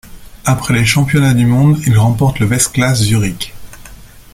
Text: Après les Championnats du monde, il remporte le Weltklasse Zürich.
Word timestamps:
Après 0.45 0.73
les 0.73 0.83
Championnats 0.83 1.35
du 1.35 1.45
monde, 1.45 1.77
il 1.85 1.95
remporte 1.95 2.39
le 2.39 2.47
Weltklasse 2.47 3.03
Zürich. 3.03 3.53